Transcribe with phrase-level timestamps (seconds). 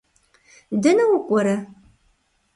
[0.81, 1.55] Дэнэ укӏуэрэ?